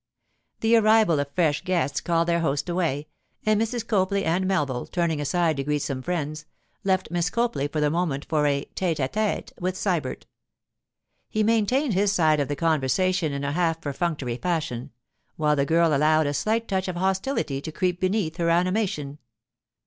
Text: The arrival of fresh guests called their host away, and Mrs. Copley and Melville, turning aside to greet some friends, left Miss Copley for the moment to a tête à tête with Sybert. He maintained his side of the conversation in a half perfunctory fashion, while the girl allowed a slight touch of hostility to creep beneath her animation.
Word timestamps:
The 0.61 0.75
arrival 0.77 1.19
of 1.19 1.29
fresh 1.35 1.61
guests 1.63 2.01
called 2.01 2.27
their 2.27 2.39
host 2.39 2.67
away, 2.67 3.07
and 3.45 3.61
Mrs. 3.61 3.85
Copley 3.85 4.25
and 4.25 4.47
Melville, 4.47 4.87
turning 4.87 5.21
aside 5.21 5.57
to 5.57 5.63
greet 5.63 5.83
some 5.83 6.01
friends, 6.01 6.45
left 6.83 7.11
Miss 7.11 7.29
Copley 7.29 7.67
for 7.67 7.79
the 7.79 7.91
moment 7.91 8.27
to 8.27 8.37
a 8.45 8.65
tête 8.75 8.95
à 8.97 9.07
tête 9.07 9.51
with 9.59 9.75
Sybert. 9.75 10.23
He 11.29 11.43
maintained 11.43 11.93
his 11.93 12.11
side 12.11 12.39
of 12.39 12.47
the 12.47 12.55
conversation 12.55 13.31
in 13.31 13.43
a 13.43 13.51
half 13.51 13.79
perfunctory 13.79 14.37
fashion, 14.37 14.89
while 15.35 15.55
the 15.55 15.67
girl 15.67 15.93
allowed 15.95 16.25
a 16.25 16.33
slight 16.33 16.67
touch 16.67 16.87
of 16.87 16.95
hostility 16.95 17.61
to 17.61 17.71
creep 17.71 17.99
beneath 17.99 18.37
her 18.37 18.49
animation. 18.49 19.19